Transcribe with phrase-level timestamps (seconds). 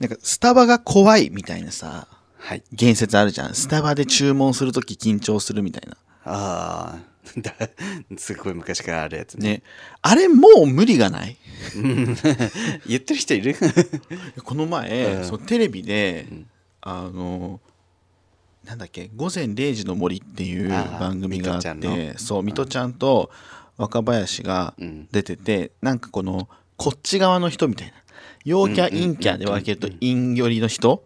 [0.00, 2.08] なんかスタバが怖いみたいなさ、
[2.38, 2.62] はい。
[2.72, 3.54] 言説あるじゃん。
[3.54, 5.96] スタバで注文するとき緊張するみたいな。
[6.24, 7.10] ああ。
[7.38, 7.52] だ
[8.16, 9.48] すごい昔からあるやつね。
[9.48, 9.62] ね。
[10.02, 11.36] あれもう無理がない？
[11.76, 12.16] うん
[12.88, 13.54] 言ってる人いる？
[14.42, 16.46] この前、うんそうテレビで、ん
[16.80, 17.60] あの
[18.64, 23.30] なんだっけ「午前0時の森」っていう番組があってそう水戸ちゃんと
[23.76, 27.92] 若林がうん出てて、なんかこのこっち側の人みたいな
[28.44, 31.02] 陽キャ陰キャで分けると陰寄りの人。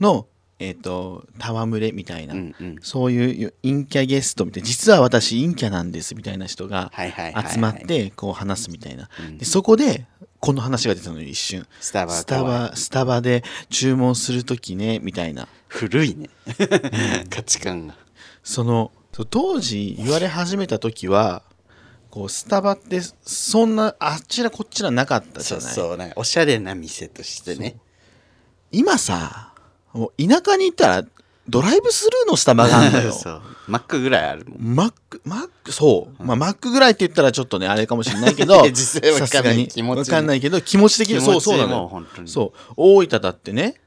[0.00, 0.26] の
[0.58, 2.76] えっ、と戯れみたいな、うんうん。
[2.82, 10.06] そういう陰キャゲストみたいな実は私陰キャなんですみたいな人が集まってこう話すみたいな、うんでそこで
[10.38, 16.28] この話が出たのよ一瞬スタバスタバスタバで注文するときねみたいな古いね。
[17.30, 17.94] 価値観が。
[18.42, 18.90] その
[19.30, 21.42] 当時言われ始めた時は
[22.10, 25.66] こうスタバってそんなあっちらこっちらなかったじゃない？
[25.66, 26.12] そうそう。
[26.16, 27.76] おしゃれな店としてね。
[28.72, 29.52] 今さ
[29.92, 31.04] もう田舎に行ったら
[31.48, 33.42] ドライブスルーのスタバがあるのよ そう。
[33.68, 34.74] マックぐらいあるもん。
[34.76, 42.04] マックマックそう、まあマックぐらいって言ったらちょっとねあれかもしれないけど 実際わかんない気持ちわかんないけど気持ち的にそうそうなの。
[42.26, 43.80] そう大分だってね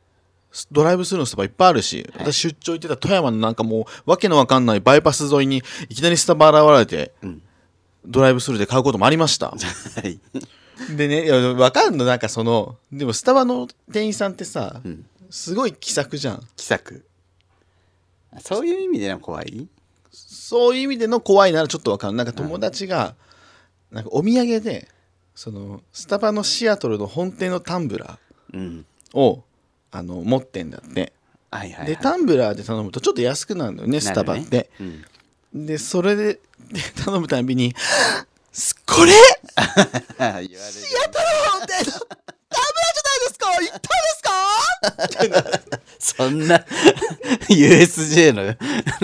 [0.72, 7.42] ドライブスルーのスタバいっぱいあるし、はい私出張行ってた富山のなんかもうわけのわかんないバイパス沿いにいきなりスタバ現れてうん。
[8.06, 9.58] ドライブスルーで買うこともありました は
[10.04, 10.20] い。
[10.96, 15.06] でねいやわかんのなんかそのでもスタバの店員さんってさ、うん。
[15.30, 17.06] すごい気さくじゃん気さく。
[18.42, 19.68] そういう意味での怖い？
[20.12, 23.16] そういう意味での怖いならちょっとわかるなんか友達が
[23.92, 24.88] なんかお土産で
[25.36, 28.20] そのスタバのシアトルの本店のタンブラ
[28.54, 28.86] うん。
[29.14, 29.44] ーを
[29.92, 31.14] あの持ってんだって
[31.52, 31.88] はいはい、はい。
[31.88, 35.06] でタンブラーで頼むとちょっと安くなるのよねスタバって、ねうん。
[35.54, 36.40] でそれで
[36.72, 37.74] で 頼むたびに
[38.52, 39.14] 「すこれ
[40.18, 40.50] 言われる。
[40.50, 40.58] シ
[40.98, 45.40] アトル本店のタンブラーじゃないですか行ったんで
[46.00, 46.66] すか?」そんな
[47.50, 48.56] USJ の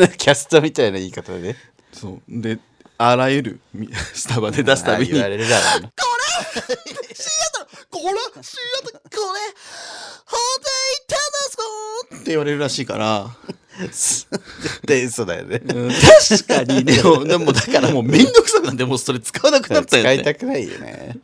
[0.10, 1.56] キャストみたいな言い方で。
[1.94, 2.22] そう。
[2.28, 2.60] で
[2.98, 5.12] あらゆるみスタバで出すたびに。
[5.12, 5.94] あ言われるだろうなこ
[6.68, 6.76] れ
[7.16, 9.40] シアトルこれシアトルこれ
[10.26, 11.64] 本店行ったんですか!
[12.16, 13.36] って言われるらしいから、
[13.88, 14.28] 絶
[14.86, 15.62] 対嘘だよね。
[15.64, 21.18] うん確かに でもでもだからもうめんどくさくなってもうそれ使わなくなったよ使いねたくないよね。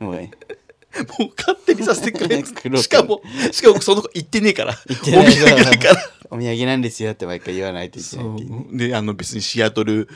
[0.00, 2.82] も うもう勝手にさせてくれ黒く。
[2.82, 3.20] しかも
[3.52, 4.78] しかもその子言ってねえから。
[4.86, 6.10] 言ってないお土産だから。
[6.30, 8.88] お土産なんですよって毎回言わないといけないっていうね。
[8.88, 10.08] であの別にシアトル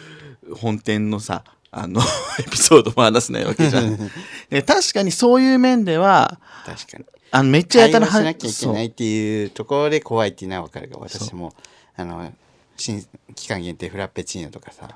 [0.55, 2.01] 本店のさあの
[2.41, 4.11] エピソードも話せないわけじゃん。
[4.49, 11.53] で確かにそういう面では確かにあのめっちゃやたら対話しなきゃいけないっていうところで怖いっていうのは分かるが私も
[11.97, 12.33] あの
[12.77, 13.05] 新
[13.35, 14.89] 期間限定フラペチーノとかさ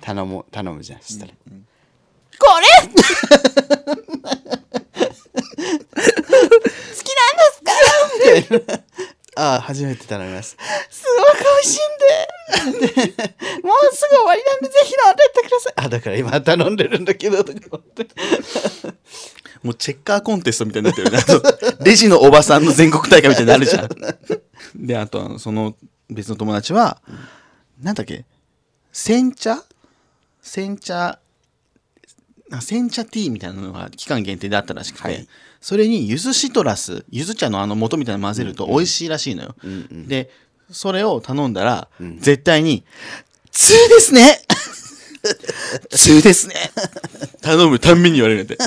[0.00, 1.36] 頼む頼むじゃんそしたら、こ
[2.60, 2.66] れ？
[3.88, 5.74] 好きなん
[7.34, 7.72] ですか？
[8.14, 8.82] みたいな。
[9.40, 10.56] ああ初めて頼みます
[10.90, 11.78] すごく美味し
[12.72, 13.02] いんでで。
[13.62, 15.72] もうすぐ終わりなんでぜひ飲んでってください。
[15.76, 18.04] あだから今頼んでるんだけどとか思って
[19.62, 21.18] もうチェッカーコンテストみたいになってるね。
[21.84, 23.88] レジのおばさんの全国大会みたいになるじゃん。
[24.76, 25.76] で、あと、あのその
[26.10, 27.00] 別の友達は、
[27.80, 28.24] なんだっけ、
[28.92, 29.62] 煎茶
[30.42, 31.18] 煎茶、
[32.50, 35.28] あ煎茶ティーみたいなのが期間限定であったらしくて、はい。
[35.60, 39.54] それに柚子シトラス、柚子茶のあの素みたいなの混ぜると美味しいらしいのよ。
[39.62, 40.30] うんうんで、
[40.70, 42.18] それを頼んだら、ん。
[42.20, 42.84] 絶対に、
[43.50, 44.40] 通ですね
[45.90, 46.54] 通ですね
[47.42, 48.58] 頼むたんびに言われるんで。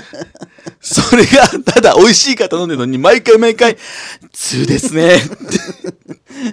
[0.79, 3.77] それが、ただ美味しいから頼んでるのに、毎回毎回、
[4.31, 5.19] 通ですね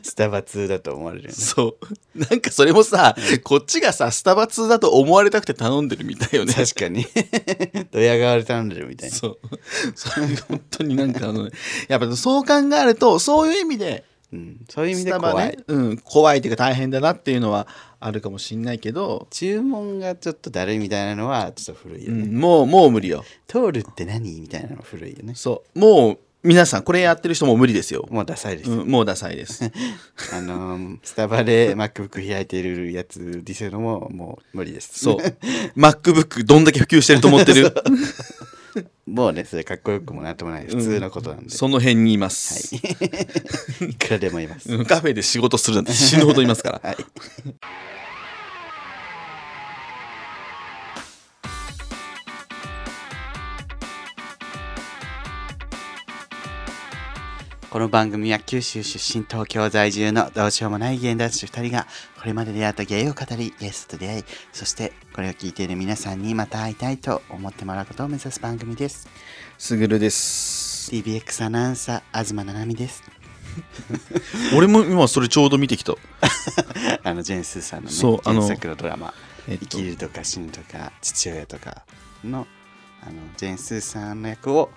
[0.03, 1.78] スタバ通だと思われるよねそ
[2.14, 2.19] う。
[2.19, 6.53] なんかそれもさ、こっちがさ、スタバ通だと思われたくて頼んでるみたいよね。
[6.53, 7.06] 確かに
[7.91, 9.38] ドヤ顔で頼んでるみたいなそう。
[9.94, 11.48] それ本当になんかあの、
[11.88, 17.66] やっぱそう考えると、そういう意味で、うん、そういう意味で怖い、ね、うん、怖いっていうか大変だなっていうのは
[18.00, 23.25] あるかもしんないけど、注文がちょっとだるいみたいなのはちょっと古いよね、うん、もう、もう無理よ。
[23.47, 25.78] 通るって何みたいなの古いよねそう。
[25.78, 28.06] もう、皆さん、これやってる人も無理ですよ。
[28.10, 29.65] もうダサいです、うん、もうダサいです。
[30.33, 35.16] あのースタバで MacBook 開いてるやつディスるのももう無理ですそう。
[35.77, 37.74] MacBook どんだけ普及してると思ってる？
[39.09, 42.75] もうねそれかっこよくもなんともない普通のことなんで、その辺にいます。
[43.84, 46.91] いくらでもいます、うんカフェで仕事するなんて死ぬほどいますから。
[46.91, 46.97] はい
[57.70, 61.86] この番組は九州出身東京在住のどうしようもない芸男子2人が
[62.18, 64.24] これまで出会った芸を語りゲストと出会い
[64.54, 69.06] そしてこれを聞いている皆さんにまた会いたいと思ってもらうことを目指す番組です。
[69.59, 70.91] すぐるです。
[70.91, 73.03] TBX アナウンサー東七海です。
[74.56, 75.92] 俺も今それちょうど見てきた。
[77.04, 79.12] あのジェーン・スーさんのねそう原作のドラマ。
[79.47, 79.66] えっと。
[79.66, 81.82] 生きるとか死ぬとか父親とか
[82.24, 82.47] の
[83.03, 84.71] あのジェーン・スーさんの役を、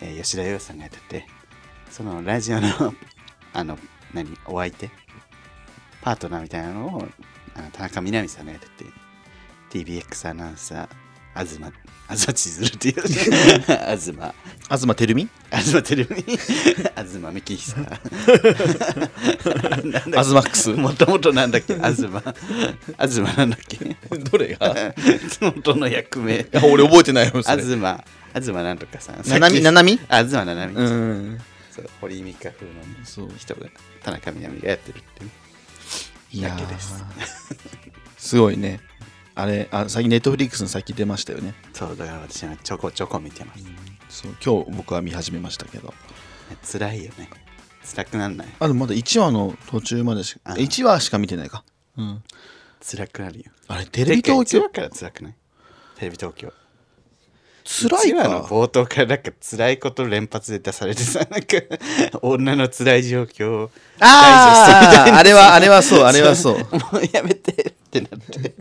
[0.00, 1.26] えー吉田羊さんがやってて
[1.90, 2.94] そのラジオの
[3.52, 3.78] あの
[4.14, 4.90] 何お相手？
[6.02, 7.08] パートナーみたいなのを
[7.54, 8.90] あの田中みな実さんがやってて
[9.84, 10.88] TBX アナウンサー
[11.46, 11.58] 東
[12.08, 13.02] 東千鶴っていう。
[13.06, 14.12] 東。
[14.64, 15.28] 東照美？
[15.52, 16.38] 東テレビ東
[17.18, 17.76] 幹久
[20.16, 20.70] アズマックス？
[20.70, 21.74] もともとなんだっけ？
[21.74, 22.06] 東。
[22.06, 23.96] 東なんだっけ？
[24.18, 24.92] どれが？
[25.40, 26.46] 元の役名。
[26.64, 27.62] 俺覚えてないよそれ。
[27.62, 28.04] 東。
[28.34, 29.22] 東なんとかさん。
[29.28, 31.38] ななみななみあ東ななみ、うん
[31.80, 32.72] そう堀井美香風の
[33.04, 33.30] そう。
[33.36, 33.66] 人が
[34.02, 35.30] 田中みな実がやってるっていう
[36.32, 36.94] いやだけです。
[36.94, 38.80] ー すごいね。
[39.34, 41.54] あれあ最近ネットフリックスの先出ましたよね。
[41.72, 43.64] そうだから私はちょこちょこ見てます、
[44.08, 45.94] そう今日僕は見始めましたけど。
[46.70, 47.30] 辛いよね。
[47.84, 48.48] 辛くなんない？
[48.58, 50.52] あでもまだ1話の途中までしかあ。
[50.54, 51.64] 1話しか見てないか。
[51.96, 52.22] うん。
[52.84, 53.44] 辛くなるよ。
[53.68, 54.68] あれテレビ東京？
[54.68, 55.34] から辛くない？
[55.96, 56.52] テレビ東京
[57.70, 61.56] 辛い一話のか冒頭からなんか辛いこと連発で出されてさなんか
[62.20, 63.70] 女の辛い状況を
[64.00, 66.58] あああれはあれはそうあれはそう。
[66.58, 66.66] もう
[67.12, 68.54] やめてってなって。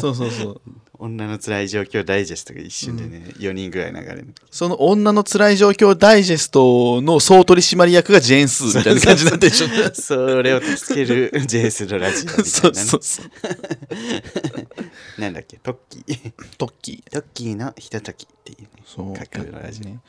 [0.00, 0.60] そうそうそう。
[0.98, 4.34] 女の辛い状況ダイジェストが一瞬でね、4人ぐらい流れる。
[4.50, 13.26] その女の辛い状況ダイジェストの総取締役がジェーンスーみたいな感じになってしょ それを助けるジェイスのラジオ そうそうそう
[15.20, 15.58] なんだっけ？
[15.58, 16.32] トッキー。
[16.58, 17.10] トッキー。
[17.10, 18.68] トッキーのひとときっていうね。
[18.84, 19.14] そう。
[19.14, 20.00] 架空のラジオ、ね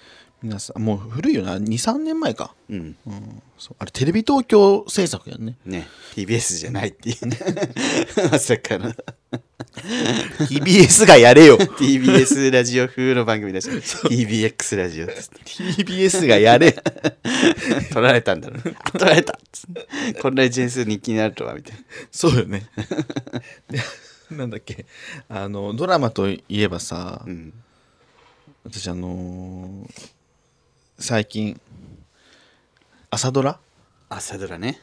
[0.43, 1.55] 皆さんもう古いよな。
[1.57, 2.95] 23年前か、うん。
[3.05, 3.75] うん、そう。
[3.77, 5.55] あれテレビ東京制作やんね。
[5.65, 5.87] ね。
[6.15, 7.27] TBS じゃないっていう。
[7.27, 7.37] ね。
[8.31, 8.91] まさかの。
[10.49, 11.59] TBS がやれよ。
[11.77, 13.69] TBS ラジオ風の番組だし。
[13.69, 16.71] TBX ラジオ TBS がやれ。
[17.93, 18.61] 取られたんだろう。
[18.93, 19.37] 取られた
[20.23, 21.83] こんなにジェンス人気になるとはみたいな。
[22.11, 22.63] そうよね。
[23.69, 23.79] で
[24.37, 24.85] なんだっけ？
[25.29, 27.53] あのドラマといえばさ、うん。
[28.63, 30.11] 私あのー
[30.99, 31.59] 最近
[33.09, 33.59] 朝ドラ？
[34.09, 34.79] 朝ドラね。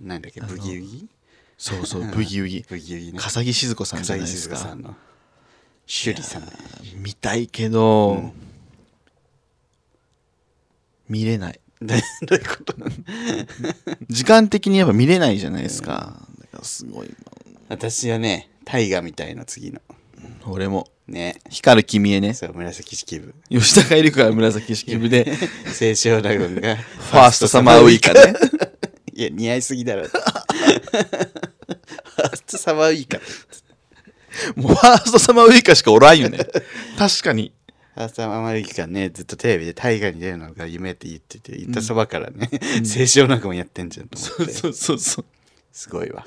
[0.00, 0.40] なんだっけ？
[0.40, 1.08] ブギウギ？
[1.56, 2.64] そうそうブギウギ。
[2.68, 3.18] ブギウギね。
[3.18, 4.56] 笠木静子さんじゃ笠木ないですか。
[4.56, 4.96] 静子さんの
[5.88, 6.42] 趣里さん。
[6.42, 6.48] ね
[6.96, 8.32] 見たいけど、うん。
[11.08, 11.60] 見れない。
[11.80, 12.74] どういうこと
[14.10, 17.16] 時間的にやっぱ見れないじゃないですか、だからすごい
[17.68, 19.80] 私はね大河みたいの次の。
[20.46, 20.88] 俺も。
[21.06, 21.40] ね。
[21.48, 22.34] 光る君へね。
[22.34, 23.34] そう紫式部。
[23.48, 25.24] 吉高由里子が紫式部で。
[25.78, 28.34] 清少納言が ファーストサマーウイカね。
[29.14, 33.18] いや似合いすぎだろ ファーストサマーウイカ。
[34.54, 36.38] もうファーストサマーウイカしかおらんよね。
[36.98, 37.54] 確かに。
[37.94, 42.50] ファーストサマーウイカねずっとテレビで大河に出るのが夢って言ってて言ったそばからね、
[42.84, 44.52] 清少納言やってんじゃんと思って。
[44.52, 45.24] そうそうそう
[45.72, 46.26] すごいわ。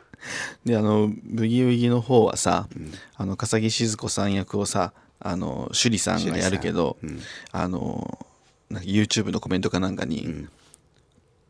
[0.65, 2.67] であのブギウギの方はさ、
[3.15, 7.19] あの笠木静子さん役をさあの趣里さんがやるけど、うん。
[7.51, 8.27] あの
[8.71, 10.49] YouTube のコメントかなんかに、ん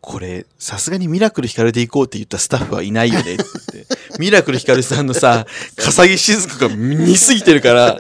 [0.02, 3.44] これさすがにミラクルヒカルで行こうって言ったスタッフはいないよねって。
[3.74, 3.88] 言って
[4.20, 5.46] ミラクルヒカルさんのさ
[5.78, 8.00] 笠木静子が似すぎてるから。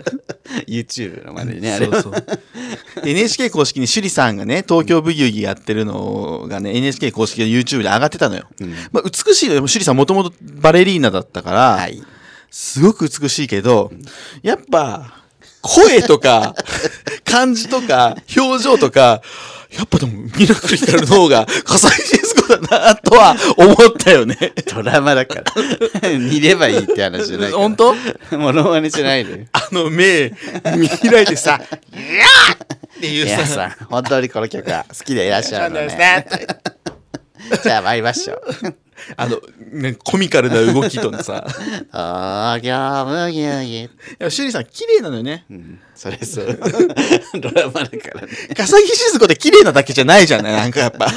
[0.67, 2.13] YouTube のまでねあれそうそう。
[3.03, 8.71] で NHK 公式に趣里さんがね東京ブギウギやってるのがね NHK 公式で YouTube で上がってたのよ、うん。
[8.91, 12.01] まあ、美しいのよ趣里さんもともとバレリーナだったから、はい。
[12.51, 13.91] すごく美しいけど、
[14.43, 15.21] やっぱ、
[15.61, 16.53] 声とか、
[17.23, 19.21] 感じとか、表情とか、
[19.71, 24.35] やっぱでも、ミラクルヒカルの方が、笠井静子だな、とは思ったよね。
[24.73, 25.41] ドラマだか
[26.01, 26.09] ら。
[26.11, 27.95] 似ればいいって話じゃない本当？
[28.37, 30.33] モノマネじゃないのよあの目、
[30.75, 31.61] 見開いてさ、
[31.93, 32.63] いやー
[32.97, 36.25] っていう皆さ、さん本当にこの曲は好きでいらっしゃるのね。
[37.63, 38.75] じゃあ参りましょう
[39.17, 39.41] あの、
[39.71, 43.89] ね、コミカルな動きとのさ、東京ブギウギいや
[44.19, 45.45] 趣里さん綺麗なのよね。
[45.49, 46.59] うんそれそう
[47.39, 51.07] ドラマだからね笠木静子って綺麗なだけじゃないじゃないなんかやっぱ。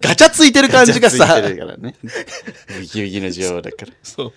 [0.00, 1.94] ガチャついてる感じがさめっちゃついてるからね
[2.80, 4.32] ウギの女王だからそう。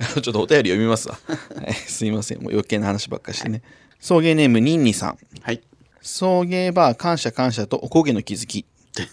[0.00, 1.18] あ のちょっとお便り読みますわ。
[1.26, 2.42] はい、すいません。
[2.42, 3.62] もう余計な話ばっかりしてね。
[4.00, 5.18] 送迎ネームニンニさん。
[5.42, 5.62] はい
[6.02, 8.64] 送迎バー感謝感謝とおこげの気づき。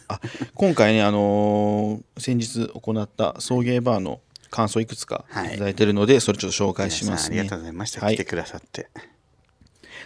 [0.08, 0.20] あ
[0.54, 7.40] 今回ね、あのー先日行った送迎バーの感想いくつかいはいただいてるので、それちょっと紹介しますね。
[7.40, 8.90] ありがとうございました、はい来てくださって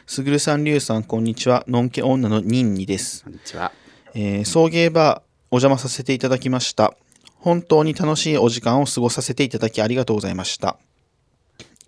[0.05, 1.65] すぐるさん、りゅうさん、こんにちは。
[1.67, 3.23] のんけ女のニンニです。
[3.25, 3.71] こんにちは
[4.13, 6.93] えー送迎バーお邪魔させていただきました。
[7.39, 10.77] 本当に楽しいお時間を過ごさせていただきありがとうございました。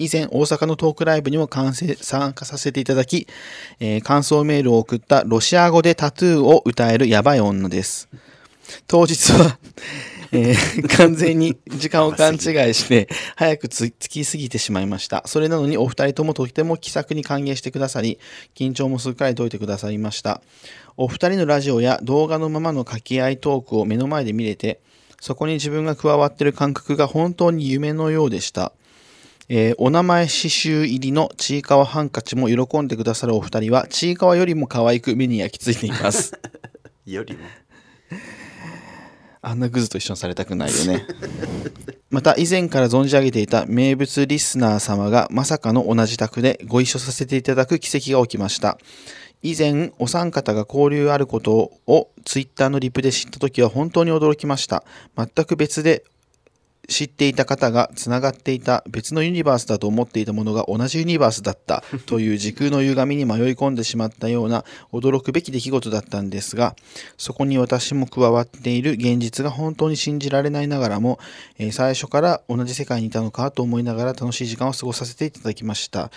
[0.02, 3.28] 以前大阪のトークライブにも参加させていただき、
[3.82, 8.08] えー感想メールを送ったロシア語でタトゥーを歌えるヤバい女です。
[8.88, 9.60] 当日は、
[10.32, 12.40] えー 完全に時間を勘違い
[12.74, 15.22] して早くつ着きすぎてしまいました。
[15.26, 18.20] それなのにお二人ともとても気さくに歓迎してくださり
[18.56, 20.42] 緊張もすっかり解いてくださいました。
[20.96, 24.80] お二人のラジオや動画のままの掛け合いトークを目の前で見れて
[25.20, 28.72] そこに自分が加わっている感覚が本当に夢のようでした
[29.52, 36.34] えーお名前刺繍入りのちいかわハンカチも喜んでくださるお二人はちいかわよりも可愛く目に焼き付いています
[37.08, 37.40] よりも
[39.42, 41.06] あんなグズと一緒にされたくないよね。
[42.12, 48.78] また以前から存じ上げていた名物リスナー様がまさかの同じ宅でご一緒させていただく奇跡が起きました。
[49.42, 54.84] 以前お三方が交流あることをツイッターのリプで知った時は本当に驚きました。
[55.16, 56.04] 全く別で
[56.90, 66.76] 知っていた方がつながっていた別のユニバースだと思っていたものが同じユニバースだった という時空の歪みに迷い込んでしまったような驚くべき出来事だったんですが
[67.18, 71.20] そこに私も加わっている現実が本当に信じられないながらも、
[71.58, 76.12] えー最初から同じ世界にいたのかと思いながら楽しい時間を過ごさせていただきました。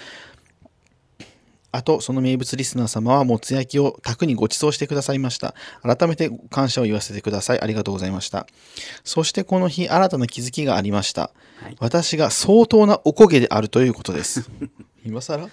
[1.73, 5.55] あと、その名物リスナー様はもつ焼きを宅にご馳走してくださいました。
[5.83, 7.61] 改めて感謝を言わせてください。
[7.61, 8.47] ありがとうございました。
[9.05, 11.23] そしてこの日、新たな気づきがありました。
[11.63, 14.51] はい私が相当なおこげであるということです。
[15.05, 15.49] 今更？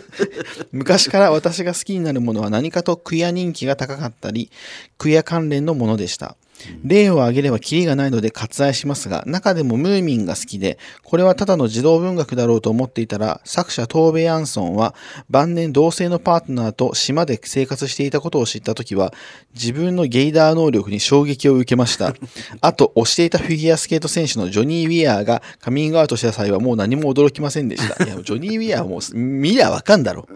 [0.72, 4.50] 昔から私が好きになるものは何かとクイア人気が高かったり、
[4.98, 6.36] クイア関連のものでした。
[6.82, 14.94] 例を挙げればキリがないので割愛しますが、中でもムーミンが好きで、これはただの児童文学だろうと思っていたら、作者トーベ・ヤンソンは
[15.28, 19.12] 晩年同性のパートナーと島で生活していたことを知ったときは、
[19.54, 22.14] 自分のゲイダー能力に衝撃を受けました。
[22.60, 28.02] あと、推していたフィギュアスケート選手のジョニー・ウィアーがカミングアウトした際はもう何も驚きませんでした。
[28.04, 30.28] いや、ジョニー・ウィアーはもう見りゃわかんだろ。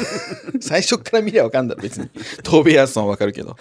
[0.60, 2.08] 最初から見りゃわかんだろ、別に。
[2.42, 3.56] トーベ・ヤンソンはわかるけど。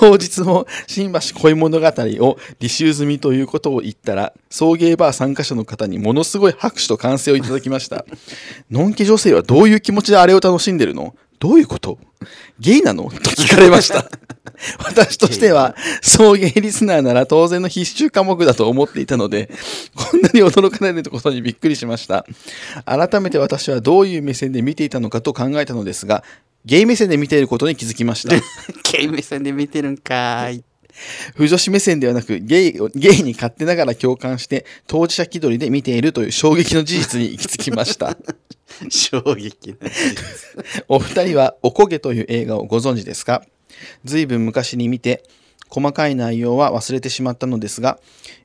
[0.00, 1.90] 当日も新橋恋物語を
[2.60, 8.04] 履修済みということを言ったら、送迎バー参加者の方にものすごい拍手と歓声をいただきました。
[8.70, 11.14] のんけ女性はどういう気持ちであれを楽しんでるの？
[11.40, 11.98] どういうこと？
[12.58, 13.04] ゲイなの？
[13.04, 14.08] と聞かれました。
[14.78, 19.50] 私としては、送迎リスナーなら当然の必修科目だと思っていたので、
[19.94, 22.24] こんなに驚かれることにびっくりしました。
[22.84, 26.22] 改めて私はどういう目線で見ていたのかと考えたのですが、
[26.64, 28.34] ゲイ目線で見ていることに気づきました。
[28.92, 30.64] ゲームさんで見てるんかーい
[31.34, 38.16] 不女子目線ではなくゲイをゲイに勝手ながら共感して当事者気取りで見ているという衝撃の事実に行き着きました。
[38.90, 40.84] 衝撃な事実。
[40.88, 43.44] お二人は「おこげ」という映画をご存知ですか？
[44.04, 45.24] 随分昔に見て
[45.68, 47.98] 細かい内容は忘れてしまったのですが、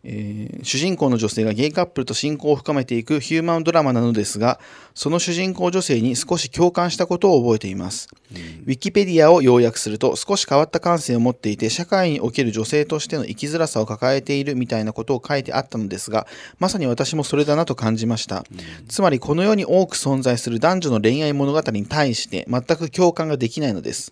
[0.04, 4.60] えー主人公の女性がゲイカップルと親交を深めていくヒューマンドラマなのですが
[4.94, 16.28] その主人公女性に少し共感したことを覚えています、ウィキペディアを要約すると少し変わった感性を持っていて社会における女性としての生きづらさを抱えているみたいなことを書いてあったのですが
[16.60, 18.44] まさに私もそれだなと感じました、
[18.88, 24.12] つまりこの世に多く存在する男女の恋愛物語に対して全く共感ができないのです、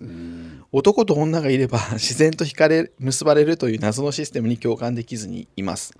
[0.72, 5.94] 男と女がいれば自然と惹かれ結ばれるという謎のシステムに共感できずにいます、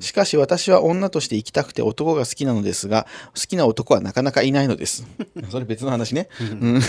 [0.00, 5.04] しかし私は女として生きたくて男が好きなのですが好きな男はなかなかいないのです。
[5.50, 6.80] それ別の話ね、うん。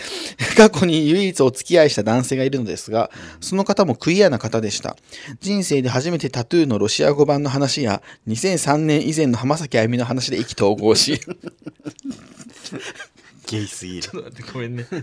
[0.56, 4.96] 過去に唯一お付き合いした男性がいるのですがその方もクイアな方でした。
[5.40, 11.20] 人生で初めてタトゥーのロシア語版の話や2003年以前の浜崎あゆみの話で意気投合し
[13.46, 14.02] ゲイすぎる。
[14.02, 14.84] ちょっと待ってごめんね。
[14.90, 15.02] 読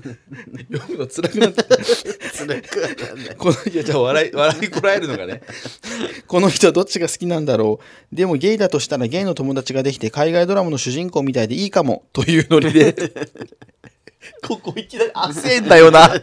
[0.90, 3.36] むの辛くなって辛くはなんない。
[3.36, 5.42] このいやじゃあ笑い笑いこらえるのがね。
[6.28, 7.80] この人はどっちが好きなんだろ
[8.12, 8.16] う。
[8.16, 12.06] でもゲイだとしたらゲイの友達ができて海外ドラマの主人公みたいでいいかも。
[12.14, 12.96] というノリで。
[14.42, 16.14] ここいきなり焦んだよな。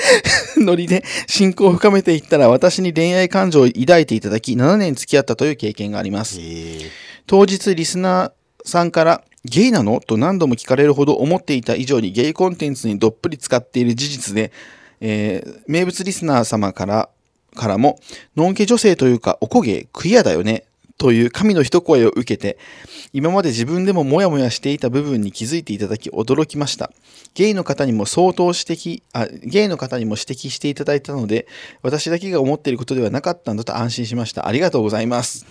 [0.58, 6.38] ノリで親交を深めていったら私に恋愛感情を抱いていただき7年付き合ったという経験があります。
[6.40, 6.90] え。
[7.26, 10.00] 当日リスナーさんからゲイなの？
[10.00, 14.52] と何度も聞かれるほど思っていた以上にゲイコンテンツにどっぷり使っている事実で、
[15.00, 17.08] えー名物リスナー様から
[17.54, 17.98] からも、
[18.36, 20.64] ノンケ女性というか、おこげ、クイアだよね、
[20.98, 22.58] という神の一声を受けて、
[23.12, 26.90] 今まで自分でもモヤモヤしていた部分に気づいていただき驚きました。
[27.34, 31.46] ゲイの方にも相当指摘、あ、ゲイの方にも指摘していただいたので、
[31.82, 34.48] 私だけが思っていることではなかったんだと安心しました。
[34.48, 35.44] ありがとうございます。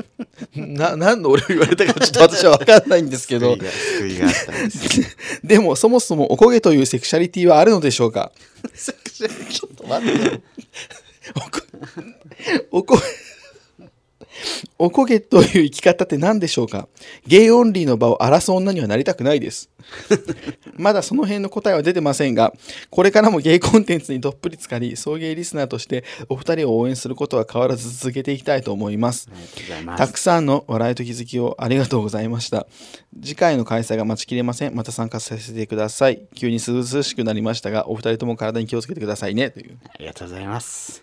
[0.54, 8.32] な、何の俺を言われたかちょっと私は分かんないんですけど救い、が救いがあったんです でもそもそもおこげというセクシャリティはあるのでしょうか？
[8.76, 10.40] ちょっと待ってよ。
[11.36, 11.60] おこ、
[12.70, 12.98] おこ、
[14.78, 16.88] おこげという生き方って何でしょうか？
[17.26, 19.70] ゲイオンリーの場を荒らす女にはなりたくないです。
[20.76, 22.52] まだその辺の答えは出てませんが、
[22.90, 29.28] これからもゲイコンテンツにどっぷり浸かり、送迎リスナーとしてお二人を応援することは変わらず続けていきたいと思います。
[29.30, 32.66] ありがとうございますたくさんの笑いと気づきをありがとうございました。
[33.22, 34.74] 次回の開催が待ちきれません。
[34.74, 36.22] また参加させてください。
[36.34, 39.50] 急に涼しくなりましたが、お二人とも体に気をつけてくださいね。
[39.50, 41.02] というありがとうございます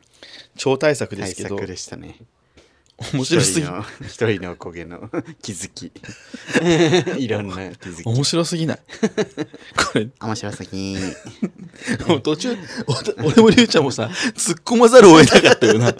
[0.58, 2.16] 超大作で対すけど、策でしたね
[3.14, 3.68] 面白すぎ。
[4.02, 5.10] 一人のおこげの。
[5.44, 5.92] 気づき。
[7.22, 8.06] いろんな気づき。
[8.06, 8.80] 面白すぎない。
[9.76, 10.98] これ、面白すぎ。
[12.08, 15.94] も う途中、お俺もりゅうちゃんもさ、突っ込まざるを得なかったよな。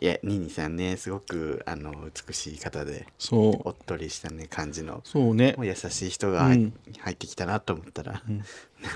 [0.00, 1.92] いやニニさんねすごくあの
[2.26, 3.68] 美しい方でそう。
[3.68, 5.66] おっとりしたね感じのそうねもう。
[5.66, 6.72] 優しい人が入,、
[7.12, 8.22] ってきたなと思ったら、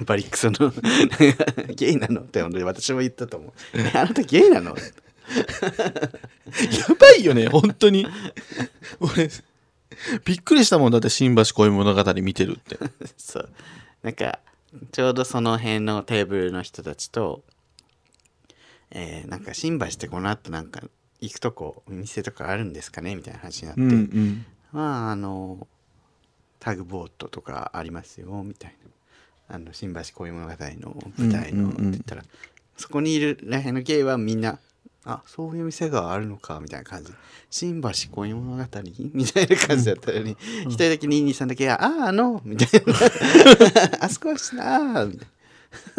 [0.07, 0.73] バリックソの
[1.77, 4.75] ゲイなのって私も言ったと思うえあなたゲイなの？
[5.29, 8.07] やばいよね、本当に。
[9.01, 9.31] 俺、
[10.25, 12.79] びっくりしたもんだって、新橋恋物語見てるって。
[13.17, 13.49] そう
[14.03, 14.39] なんか
[14.93, 17.43] ちょうどその辺のテーブルの人たちと、
[18.95, 20.83] えーなんか新橋ってこの後なんか
[21.21, 24.47] 行くとこお店とかあるんですかねみたいな話になって、うんうん。
[24.73, 25.67] まああの
[26.61, 29.57] タグボートとかありますよみたいな。
[29.57, 32.25] あの新橋恋物語の舞台のってうんうんうん言ったら、
[32.77, 34.59] そこにいるらへんのゲイはみんな
[35.05, 37.13] あそういう店があるのかみたいな感じ。
[37.51, 38.83] 新橋恋物語
[39.13, 42.95] みたいな感じだったのに一、人だけ223だけあああのみたいな。
[44.01, 45.29] あそこはしなみたい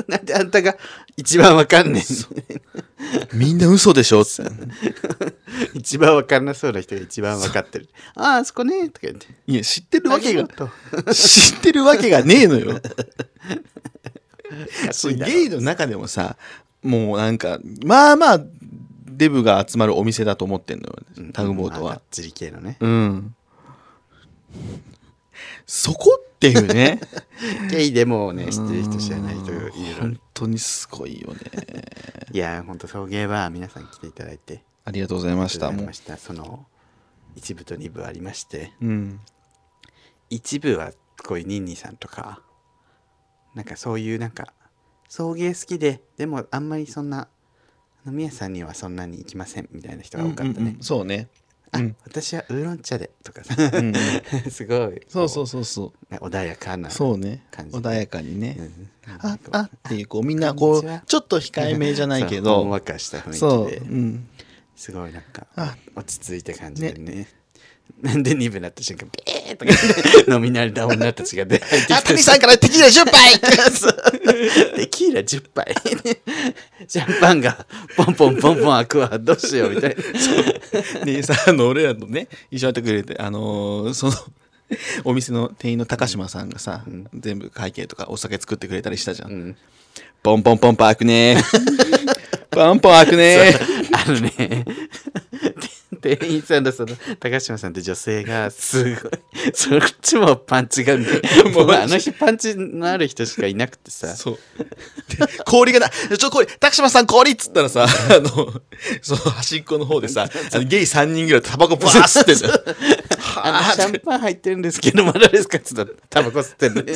[0.08, 0.18] な。
[0.18, 0.76] なんであんたが
[1.18, 2.04] 一番わかんねん
[3.34, 4.44] みんな嘘でしょって。
[5.74, 7.90] 一番わかんなそうな人が一番わかってる。
[8.16, 9.28] あああそこねとか言って。
[9.48, 10.70] いや、知ってるわけが、と
[11.14, 12.82] 知ってるわけがねえのよ。
[14.92, 15.62] そゲイの。
[15.62, 16.38] 中でもさ、
[16.84, 18.42] もうなんか、まあまあ、
[19.06, 22.02] デブが集まるお店だと思ってんのよ、タグボートは。
[22.34, 22.78] 系のね。
[22.80, 23.36] うん。
[25.66, 27.00] そこっていうね。
[27.72, 31.40] ゲイでもね知ってる人知らない人いるの本当にすごいよね。
[32.32, 35.72] いや本当送迎は皆さん来ていただいてありがとうございました。
[35.72, 36.18] もうありがとうございま。
[36.18, 36.66] したその
[37.36, 39.20] 一部と二部ありましてうん。
[40.30, 40.92] 一部は
[41.24, 42.42] こういうニンニさんとか
[43.54, 44.54] なんかそういうなんか
[45.08, 47.28] 送迎好きででもあんまりそんな
[48.06, 51.30] 飲み屋さんにはそんなに行きませんみたいな人が多かったね、うんうんうんそうね。
[51.76, 51.96] あ、うん。
[52.06, 53.94] 私はウーロン茶でとかさ、うん
[54.50, 55.02] すごい。
[55.08, 55.64] そうそううそう。
[55.64, 56.16] そう。
[56.16, 57.44] 穏やかなそうね。
[57.52, 58.56] 穏やかにね。
[58.60, 64.28] うんあ、あっていう、こう、みんな、こう、ちょっと控えめじゃないけ そうほんかした雰囲気でうん。
[64.76, 67.28] すごいなんかあ落ち着いた感じでね
[68.04, 73.40] で2部になった瞬間ピーとか飲み慣れた女たちが出てきあ、て谷さんからテキーラ10杯。
[74.76, 75.76] テキーラ10杯。
[76.88, 79.96] シャンパンがポンポンポンポン開くわどうしようみたい
[81.00, 81.06] な。
[81.06, 84.14] でさ、あの、俺らとね、一緒にやってくれて、あのーその、
[85.04, 89.32] お店の店員の高島さんがさ、全部会計とかお酒作ってくれたりしたじゃん。
[89.32, 89.58] うん。
[90.22, 91.38] ポンポンポンポン開くね
[92.50, 93.54] ポンポン開くね
[93.92, 94.66] あのね
[96.06, 99.12] 店員さんのその高島さんって女性がすごい
[99.54, 101.08] そっちもパンチがね
[101.54, 104.40] もうあの日パンチのある人しかいなくてさそう。
[105.10, 108.54] で氷がな、ちょ、氷、高島さん氷っつったらさ、あの、
[109.02, 112.64] その端っこの方でさ、あのゲイ3人ぐらいタバコブワー吸ってんだよ。
[113.38, 116.94] あのシャンパン入ってるんですけどまだですかっつったらタバコ吸ってるね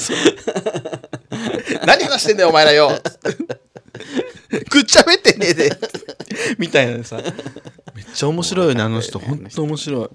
[1.86, 3.02] 何話してんだよ、お前らよ。
[4.70, 5.72] くっちゃべってねえで。
[6.58, 7.22] みたいなさ。
[8.06, 9.20] めっちゃ面白いよね、あの人。
[9.20, 10.10] ほんと面白い。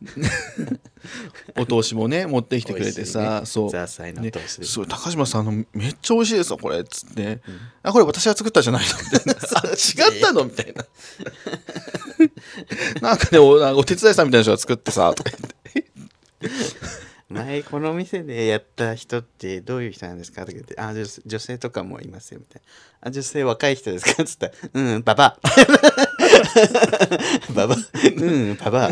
[1.58, 3.70] お通しもね、持ってきてくれてさ、ねそう。
[3.70, 6.78] ザーサイのお通し高島さんのめっちゃ美味しいですよ、これ。
[6.80, 7.40] っつって。
[7.82, 9.34] あ、これ私が作ったじゃないのみたいな。
[9.58, 10.44] あ、違ったの？
[10.44, 10.84] みたいな。
[13.08, 15.84] なんかね、おお手伝いさんみたいな人が作ってさ、とか言って。
[17.28, 20.42] 前この店でやった人ってどういう人なんですか？
[20.42, 22.62] とか言って、あ女性、女性とかもいますよみたい
[23.02, 23.08] な。
[23.08, 24.22] あ、女性若い人ですか？
[24.22, 26.07] っつったら、うん、ババア。
[27.54, 27.78] ババア。
[28.16, 28.88] うん、ババア。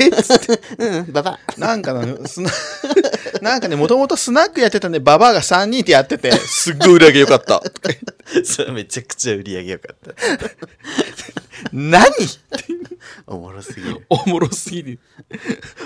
[0.00, 0.60] えっつって。
[0.78, 1.60] うん、ババア。
[1.60, 2.50] なんかな、スナ
[3.42, 7.62] なんかね、もともとスナックやってたんで、ババアが3人でやってて、すっごい売り上げ良かった。
[8.44, 10.14] そう、めちゃくちゃ売り上げ良かった。
[11.72, 12.04] 何？
[13.26, 14.06] おもろすぎる。
[14.08, 14.98] おもろすぎる。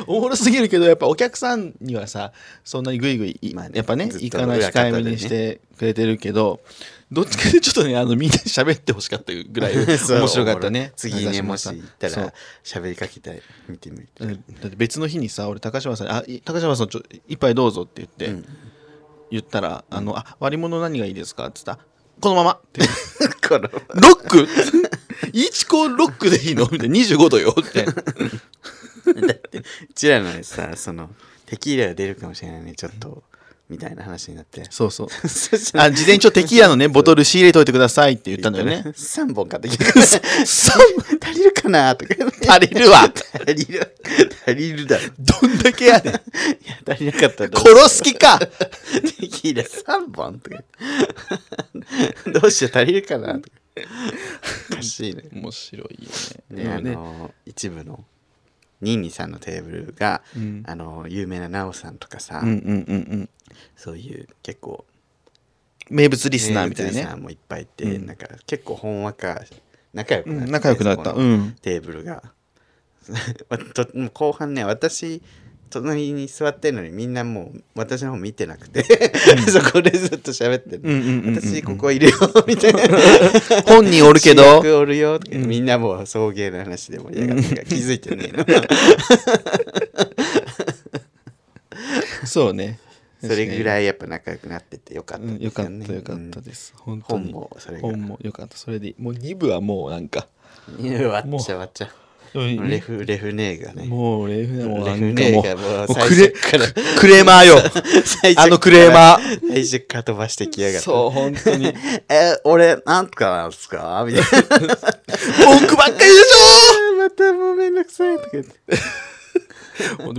[0.06, 2.32] おもろすぎるけど、やっぱお客さんにはさ、
[2.64, 6.60] そんなにグイグイ、まあねやっぱね行かない控えめにしてくれてるけど、
[7.12, 10.70] どっちかでちょっとね、あの、みんなで喋ってほしかったぐらい 面白かった。
[10.70, 10.92] ね。
[10.94, 13.42] 次ね、もし行ったら喋りかけたい。
[13.68, 18.46] 見てみだって別の日にさ俺高島さんに「あい高島さんちょ一杯どうぞ」って言って、うん。
[19.30, 21.88] 言ったら「あのあ割り物何がいいですか?」って言ったら
[22.20, 22.80] 「このまま」って。
[23.48, 23.70] このロ
[24.12, 24.48] ック？
[25.32, 26.68] イチコロックでいいの？
[26.70, 26.94] みたいな。
[26.94, 27.84] 25度よって。
[27.90, 27.92] だ
[29.34, 31.10] ってうちらのさその
[31.46, 33.24] テキーラが出るかもしれないねちょっと
[33.70, 34.64] みたいな話になって。
[34.68, 35.08] そうそう。
[35.78, 38.82] あ事前にちょっとテキーラのねボトル仕入れといてくださいって言ったんだよね。
[38.96, 40.20] 3本買ってきてください。
[40.44, 42.14] 足りるかなとか
[42.48, 43.12] 足りるわ。
[43.46, 43.96] 足りる。
[44.46, 46.14] 足りるだどんだけやねん。
[46.14, 46.20] や
[46.86, 48.38] 足りなかった殺す気か。
[48.38, 48.48] テ
[49.28, 50.62] キーラ3本とか
[52.26, 53.56] どうしよう足りるかなとか。
[54.72, 55.22] おかしいね。
[55.32, 56.10] 面白いよ
[56.50, 58.04] で、ねあの一部の
[58.80, 60.62] ニンニさんのテーブルが、うん。
[60.66, 63.28] あの有名なナオさんとかさ、うんうんうんうん。
[63.76, 64.84] そういう結構
[65.90, 67.04] 名物リスナーみたいなね。
[67.04, 68.06] 名もいっぱいいて、うん。
[68.06, 69.42] なんか結構ほんわか
[69.92, 71.12] 仲良くなって、うん仲良くなった。
[71.12, 71.56] うん。
[71.62, 72.22] テーブルが。
[74.12, 75.22] 後半ね私
[75.70, 78.82] 隣に座ってるのにみんなもう私の方見てなくて、
[79.48, 81.36] そこでずっと喋ってる、うんうんうんうんうん。
[81.40, 82.80] 私ここいるよみたいな。
[83.66, 88.44] 本人おるけ主ど役おるよとかみんなもう送迎の話で盛り上がって気づいてねえの。
[92.26, 92.78] そうね。
[93.20, 96.72] それぐらいいやっぱ仲良くなっててよかったですよかっよねたよかったです。
[96.76, 97.82] 本もそれが。
[97.82, 98.56] 本もよかった。
[98.56, 100.26] それでもう2部はもうなんか。
[100.78, 101.90] いやわっちゃわっちゃ
[102.34, 103.86] レフレフネーがね。
[103.86, 106.66] もうレフもうなレフネーがもうクレ初から。
[106.98, 107.56] クレーマーよ。
[108.36, 109.48] あのクレーマー。
[109.48, 110.84] 最初から飛ばしてきやがって。
[110.84, 111.66] そう本当に。
[112.08, 114.04] え俺なんとかなんすか？
[114.06, 114.78] みたいな。
[115.46, 116.24] 文句ばっかりでし
[116.98, 118.52] またもうめんどくさいとか言って。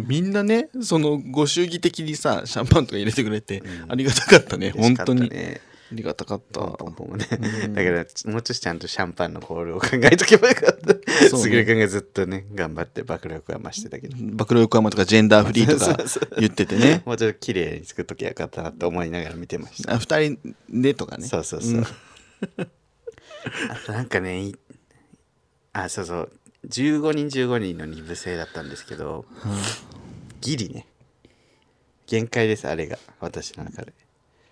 [0.08, 5.62] みんなねそのご祝儀的にさシャンパンとか入れてくれて、ありがたかったね本当に、ね
[5.92, 6.62] ありがたかった。
[6.62, 7.26] ポンポンね、
[7.74, 14.16] だからもうちょっとちゃんとシャンパンのコールを考えとけばよかったすぐるくんがずっとね頑張って爆力は増してたけど。
[14.18, 15.98] 暴露横浜とかジェンダーフリーとか
[16.40, 17.04] 言っててね。
[17.06, 19.94] もうちょっと綺麗に作っときゃよかったなと思いながら見てました。
[19.96, 21.28] あ二人でとかね。
[21.28, 21.82] そうそうそう、ん。
[21.84, 21.88] あ
[23.86, 24.56] となんかねい
[25.74, 26.32] あそうそう。
[26.70, 29.26] 15人15人の二部制だったんですけど、
[30.40, 30.88] ギリね。
[32.06, 32.98] 限界ですあれが。
[33.20, 33.94] 私の中で。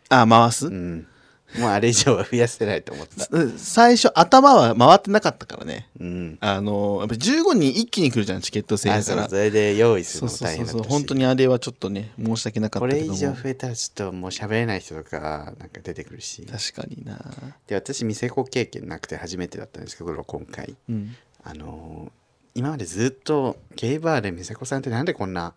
[0.09, 1.07] あ回す、うん
[1.57, 3.27] もうあれ以上は増やせないと思った。
[3.31, 5.89] うん最初頭は回ってなかったからね。
[5.99, 6.37] うん。
[6.41, 9.21] あのやっぱ15人一気に来るじゃんチケット制あだから。
[9.23, 10.83] そうそれで用意するそうそうそうのも大変だったし。
[10.83, 13.35] そう本当にあれはちょっとね申し訳なかっこれ以たけども。
[13.35, 16.45] 上増えたらちょっともう喋れない人とかなんか出てくるし。
[16.45, 17.19] 確かにな。
[17.67, 20.75] で私店子経験なくて初めてだったんですけど今回。
[20.89, 21.15] うん。
[21.43, 22.19] あのー
[22.55, 25.53] 今までずっとゲイバーで店子さんってなんでこんな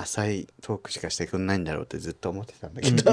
[0.00, 3.12] 浅いトークしかしてくんないんだろうってずっと思ってたんだけど、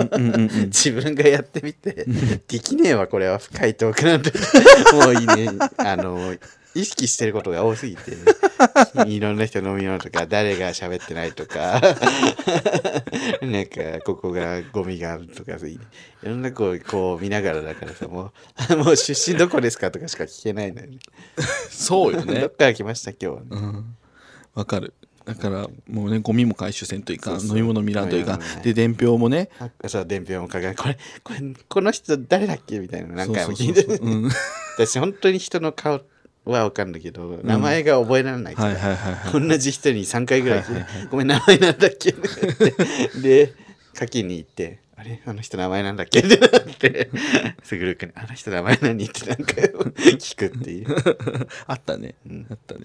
[0.65, 2.05] 自分がやってみて
[2.47, 4.31] できねえわこれは深いトークなんて。
[4.93, 5.49] もういいね。
[5.77, 6.35] あの
[6.75, 8.11] 意識してることが多すぎて
[9.07, 11.81] いろんな人飲み物とか誰が喋ってないとか
[13.41, 15.79] なんかここがゴミがあるとかい
[16.21, 18.33] ろんなこうこう見ながらだからさも
[18.71, 20.97] うもう出身どこですかとかしか聞けないのよね。
[21.37, 22.45] どそうよね。
[22.45, 23.47] っから来ました今日はね。
[23.51, 23.95] うん。
[24.53, 24.93] わかる
[25.25, 28.39] だからもうねゴミも回収せんといかん飲み物見らんといかん。
[28.63, 29.49] で伝票もね。
[29.59, 33.89] あそう伝票も書かないこれこれこの人誰だっけみたいなの何回も聞いてそう。
[33.89, 34.29] そうそうそううん。
[34.77, 36.01] 私本当に人の顔
[36.45, 38.55] は分かるんだけど名前が覚えられない
[39.33, 42.73] 同じ人に3回ぐらい聞いてごめん名前なんだっけ?」って。
[43.21, 43.53] で
[43.97, 45.21] 書きに行って「あれ？
[45.25, 47.09] あの人名前なんだっけ?」ってなって
[47.63, 50.95] すぐるくんに「あの人名前何?」って何回も聞くっていう。
[51.67, 52.15] あったね。
[52.27, 52.45] ん。
[52.49, 52.81] あったね。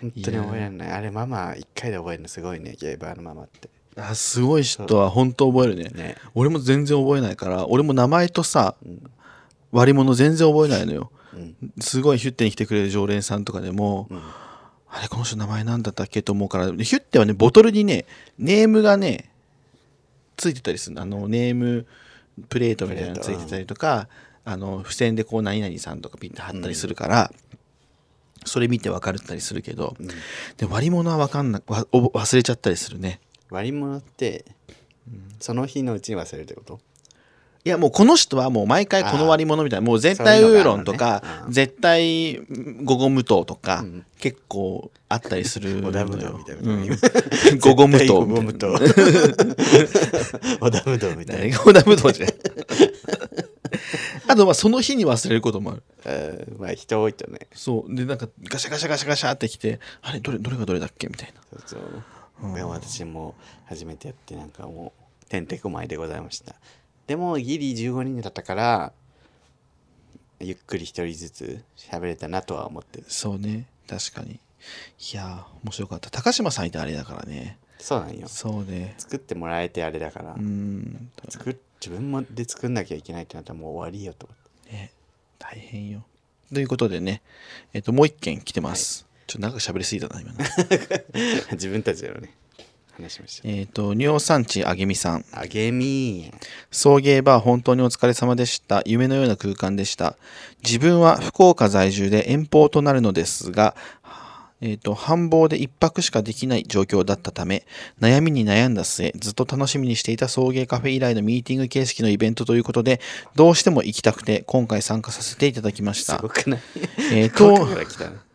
[0.00, 0.90] 本当に覚えられない。
[0.92, 2.76] あれママ1回で覚えるのすごいね。
[2.80, 3.68] ゲーバーのママって。
[3.96, 5.90] あすごい人は本当覚えるね。
[5.94, 6.16] ね。
[6.34, 9.10] 俺も全然覚えないから俺も名前とさん。
[9.72, 11.10] 割り物全然覚えないのよ。
[11.34, 11.56] うん。
[11.80, 14.22] すごいヒュッテに来てくれる常連さんとかでも、ん。
[14.90, 16.22] あれこの人名前なんだったっけ？
[16.22, 18.06] と思うからヒュッテはねボトルにね
[18.38, 19.28] ネームがね
[20.38, 21.02] ついてたりするの？
[21.02, 21.86] あのネーム
[22.48, 24.08] プレートみたいなのついてたりとか
[24.44, 27.30] あの付箋でこう何々さんとかピンって貼ったりするから、
[28.44, 29.96] それ見て分かるったりするけど、
[30.56, 33.20] で割り物は分かんなわお忘れちゃったりするね。
[33.50, 34.44] 割り物って
[35.40, 36.80] その日のうちに忘れるってこと？
[37.68, 41.52] いやもうこの人はもう毎回この割り物みたいなもう絶対ウーロンとか、ね。
[41.52, 42.40] 絶対
[42.82, 44.06] ゴゴ無糖とか、うん。
[44.18, 45.92] 結構あったりするのよ。
[45.92, 46.88] 織田無糖みたいなうん。
[47.60, 48.88] ゴゴ無糖ゴゴ無糖織
[50.72, 51.58] 田無糖みたいな。
[51.58, 52.30] ゴゴ無糖じゃん。
[54.28, 55.82] あとまあその日に忘れることもある。
[56.06, 57.40] あーまあ人多いとね。
[57.52, 57.94] そう。
[57.94, 61.42] でなんかガシャガシャガシャガシャってきてあれどれどれがどれだっけみたいな。
[61.60, 61.80] そう
[62.40, 62.54] そう。
[62.54, 63.34] でも私も
[63.66, 66.54] 初めてやってなんかもうてんてこまいでございました
[67.08, 68.92] でもギリ15人だったから
[70.40, 73.06] ゆっくり一人ずつ喋れたなとは思ってる。
[73.08, 73.66] そうね。
[73.88, 74.34] 確かに。
[74.34, 74.38] い
[75.14, 76.10] やー面白かった。
[76.10, 77.58] 高島さんいてあれだからね。
[77.78, 78.28] そうなんよ。
[78.28, 78.94] そうね。
[78.98, 81.10] 作ってもらえてあれだから、うん。
[81.28, 84.72] 作っ自分もで作んなきゃいけないってなったらもう終わりよと思って。
[84.72, 84.92] ね。
[85.38, 86.04] 大変よ。
[86.52, 87.22] ということでね、
[87.72, 89.06] えっ、と、もう一件来てます。
[89.26, 90.38] ちょっと長く喋りすぎたな、今の。
[91.52, 92.34] 自分たちでのね
[93.02, 95.24] 話しましたえっと、尿産地あげみさん。
[95.32, 96.30] あげみ
[96.70, 98.82] 送迎バー本当にお疲れ様でした。
[98.84, 100.16] 夢のような空間でした。
[100.64, 103.74] 自分は福岡在住で遠方となるのですが、
[104.60, 107.64] えっ、と、繁忙で一泊しかできない状況だったため、
[108.00, 113.00] 悩みに悩んだ末、ずっと楽しみにしていた送迎カフェ以来のミーティング形式のイベントということで、
[113.36, 116.28] どうしても行きたくて、今回参加させていただきましたすご。
[116.28, 116.60] くない？
[117.12, 118.27] えー遠と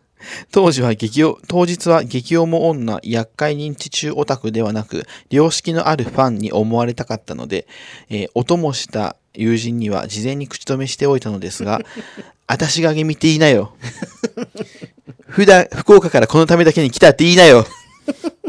[0.50, 7.66] 当時は激お当日は激重も女厄介認知中オタクではなく良識のあるファンに思われたかったので、
[8.08, 11.80] えーお供した友人には事前に口止めしておいたのですが
[12.46, 13.74] 私があげみって言いなよ。
[15.26, 17.66] 普段福岡からこのためだけに来たって言いなよ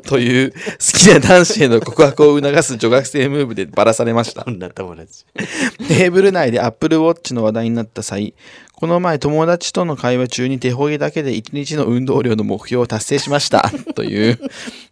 [0.05, 0.57] という好
[0.97, 5.25] きな男子への告白を促す女学生ムーブでばらされました女友達
[5.87, 8.33] テーブル内で Apple Watch の話題になった際、
[8.73, 13.71] この前友達との会話中に手ほげだけで1日の運動量の目標を達成しました。
[13.95, 14.39] という、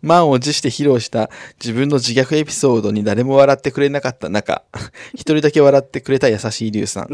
[0.02, 4.64] 満を持して披露した自分の自虐エピソードに誰も笑ってくれなかった中、
[5.14, 7.10] 一人だけ笑ってくれた優しいリュウさん。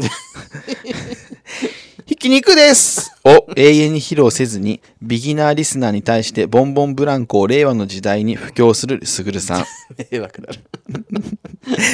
[2.10, 3.12] ひき肉です。
[3.24, 9.64] を永遠に披露せずに、ビギナーリスナーに対してボンボンブランコを令和の時代に布教するすぐるさん。
[10.10, 10.48] 迷惑だ
[10.88, 11.20] な。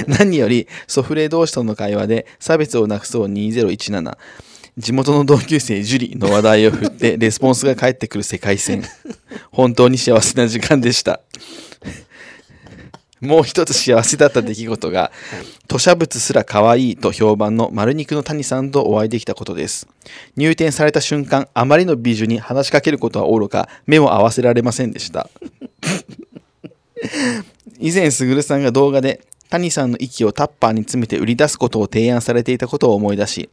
[0.19, 4.17] 何よりソフレ同士との会話で差別をなくそう2017
[4.79, 8.85] 地元の同級生ジュリの話題を振ってレスポンスが返ってくる世界線。
[9.53, 11.21] 本当に幸せな時間でした
[13.21, 15.11] もう一つ幸せだった出来事が
[15.69, 19.89] 吐砂物すら可愛いと評判の丸肉の谷さんとお会いできたことです。
[20.37, 25.31] 入店された瞬間あまりの美女に話しかけることはおろか目も合わせられませんでした。
[27.81, 29.23] 以前すぐるさんが動画で
[29.57, 33.49] 谷さんの息をタッパーに詰めて売り出すことを提案されていたことを思い出し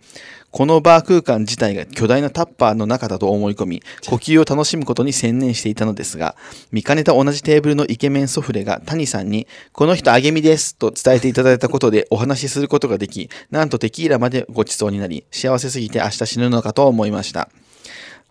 [0.51, 6.35] このバー空間自体が巨大なタッパーの中だと思い込み 呼吸を楽しむことに専念していたのですが
[6.71, 17.49] 見かねた同じテーブルのイケメンソフレが谷さんに「この人あげみです」と伝えていただいたことでお話しすることができなんとテキーラまでごちそうになり幸せすぎて明日死ぬのかと思いました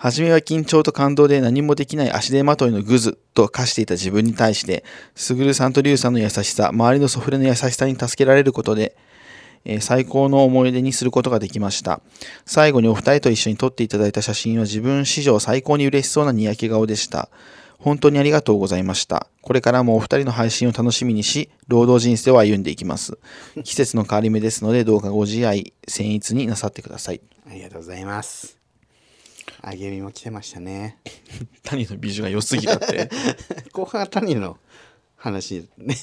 [0.02, 4.82] 初めは緊張と感動で何もできない足手まといのグズと化していた自分に対して、
[5.14, 8.96] すぐるさんとりゅうさんの優しさ、周りのソフレの優しさに助けられることで、
[9.64, 12.00] えー最高の思い出にすることができました。
[12.44, 17.28] 最後にお二人と一緒に撮っていただいた写真は自分史上最高に嬉しそうなにやけ顔でした。
[17.78, 19.28] 本当にありがとうございました。
[19.40, 23.18] これからもお二人の配信を楽しみにし、労働人生を歩んでいきます。
[23.62, 27.20] 季節の変わり目ですので、どうかご自愛、僭越になさってください。
[27.48, 28.62] ありがとうございます
[29.61, 30.98] あげみも来てましたね。
[31.62, 33.11] 谷の美女が良すぎだって。
[33.72, 34.59] 後半は谷の
[35.16, 35.96] 話ね。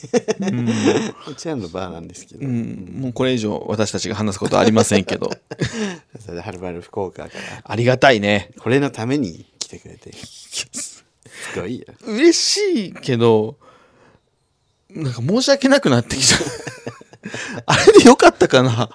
[1.27, 5.29] うちらのバーなんですけど、うん、もうこれ以上私たちが話すことはありませんけど。
[6.19, 7.31] それではるばる福岡から。
[7.63, 8.51] ありがたいね。
[8.59, 10.13] これのために来てくれて。
[10.13, 11.03] す
[11.55, 11.85] ごいよ。
[12.05, 13.57] 嬉しいけど
[14.89, 16.37] なんか申し訳なくなってきた。
[17.65, 18.89] あれでよかったかな？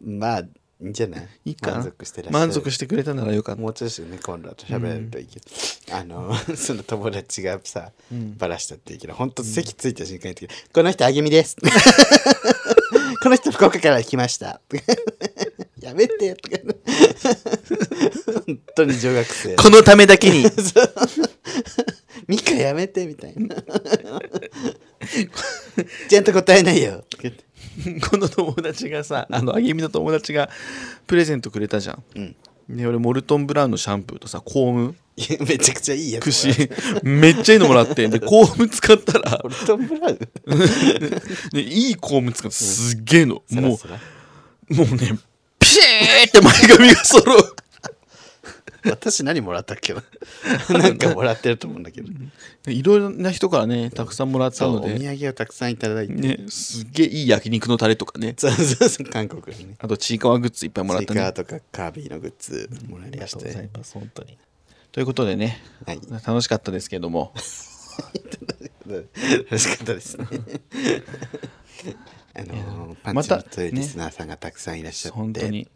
[0.00, 0.42] まあ
[0.80, 1.28] いいんじゃない？
[1.46, 1.76] いいかな？
[1.78, 2.46] 満足してらっしゃる。
[2.46, 3.60] 満足してくれたならよかった。
[3.62, 5.46] もうちょっとね今度と喋れるといいけど、
[5.96, 7.90] あの その友達がさ、
[8.38, 11.56] バラしたっていうけど本当席ついた瞬間に言って「この人あげみです」
[13.22, 14.60] この人福岡から来ました」
[15.80, 16.58] やめて」とか
[18.46, 19.56] 本当に女学生。
[19.56, 20.44] このためだけに
[22.28, 23.56] 「ミカやめて」みたいな。
[26.08, 27.04] ちゃんと答えないよ
[28.10, 30.50] この友達がさあのあげみの友達が
[31.06, 32.36] プレゼントくれたじゃん、うん。
[32.68, 34.96] で俺モルトンブラウンのシャンプーとさコーム。
[35.18, 36.70] めちゃくちゃいいやつ串
[37.02, 39.40] めっちゃいいのもらってでコーム使ったら。
[39.42, 40.18] オルトンブラウン
[41.52, 43.98] でいいコーム使ってすっげえの、もうそら
[44.70, 44.76] そら。
[44.76, 45.18] もうね
[45.58, 47.56] ピシーって前髪が揃う
[48.88, 49.94] 私何もらったっけ？
[49.94, 50.02] な
[50.78, 52.08] なんかもらってると思うんだけど。
[52.66, 54.98] いろいろな人からねたくさんもらったので。
[54.98, 58.34] 土産をたくさんいただいて、ねすっげえいい焼肉のタレとかね。
[58.38, 59.74] そうそうそう韓国にね。
[59.78, 63.36] あとちいかわグッズいっぱいもらっスイカたねとかカービィのグッズもらいありまして。
[63.36, 64.38] がとうございます本当に。
[64.92, 66.00] ということでねはい。
[66.26, 67.32] 楽しかったですけども。
[67.34, 67.44] 楽
[69.58, 70.26] しかったですね。
[72.34, 75.66] あのーパンまたチの強いリスナーさんがたくさんいらっしゃって、本当に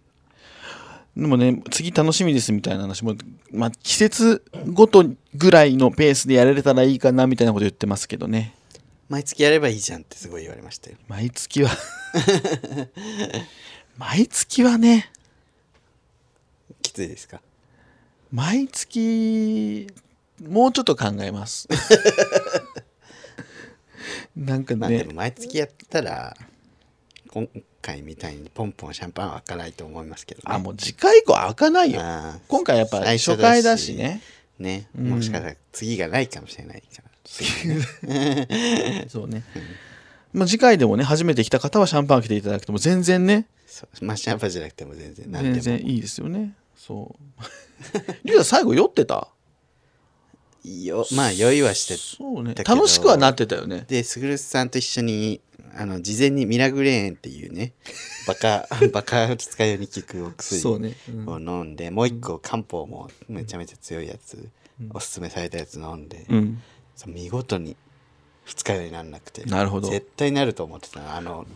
[1.17, 3.15] でもね次楽しみですみたいな話も、
[3.51, 8.55] まあ、季節ごとぐらいのペースでやれれたらいいかなみたいなこと言ってますけどね。
[9.11, 10.97] 毎月やればいいじゃんってすごい言われましたよ。
[11.07, 11.71] 毎月は
[13.99, 15.11] 毎月はね
[16.81, 17.43] きついですか？
[18.33, 19.87] 毎月
[20.49, 21.69] もうちょっと考えます。
[24.35, 25.07] なんかね。
[25.15, 26.35] 毎月やったら
[27.31, 27.47] 今
[27.83, 30.45] 回みたいにポンポンシャンパンは開かないと思いますけどね。
[30.47, 32.01] あもう次回以降開かないよ。
[32.49, 34.23] 今回やっぱ最初回だしね。
[34.59, 35.11] ね、うん。
[35.11, 37.11] もしかしたら次がないかもしれないから。
[39.09, 39.43] そうね、
[40.33, 43.47] まあ、次回でもね初めて来た方はシャンパン来ていただくとも全然ね。
[44.01, 45.55] まあシャンパンじゃなくても全然何でも。
[45.61, 46.55] 全然いいですよね。
[46.77, 47.43] そう。
[48.25, 49.29] リュウさん最後酔ってた？
[50.65, 52.55] よまあ酔いはしてそうね。
[52.55, 53.85] 楽しくはなってたよね。
[53.89, 55.41] で、すぐるさんと一緒に、
[55.77, 57.73] あの、事前にミラグレーンっていうね、
[58.27, 60.95] バカ、バカ二日酔いに効くお薬そうね。
[61.09, 61.29] うん。
[61.29, 64.49] を飲んで、もう一個漢方もめちゃめちゃ強いやつ、
[64.91, 66.63] おすすめされたやつ飲んで、うん。
[67.07, 67.77] 見事に
[68.45, 69.89] 二日酔いにならなくて、なるほど。
[69.89, 71.47] 絶対なると思ってたのあの、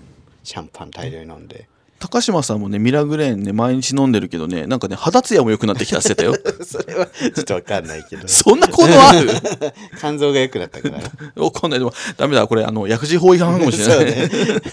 [0.42, 1.68] シャンパン大量に飲んで。
[2.06, 6.34] 高島さんもねミラグレーンね毎日飲んでるけどねなんかね肌ツヤも良くなってきたってたよ。
[6.64, 9.28] それはちょっとわかんないけど、 そんなことある？
[9.98, 11.42] 肝臓が良くなったから。
[11.42, 11.78] わかんない。
[11.80, 14.30] でもダメだこれあの薬事法違反かもしれない、そうね。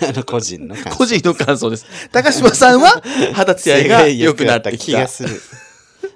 [0.10, 0.98] あの、個人の感想。
[0.98, 1.86] 個人の感想です。
[2.12, 3.02] 高島さんは
[3.34, 5.41] 肌ツヤが良くなった気がする。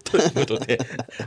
[0.03, 0.79] ということで